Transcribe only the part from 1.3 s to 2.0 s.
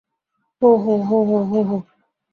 হো-হো!